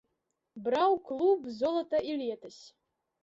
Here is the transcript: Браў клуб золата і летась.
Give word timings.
Браў 0.67 0.95
клуб 1.09 1.45
золата 1.59 1.97
і 2.13 2.17
летась. 2.21 2.61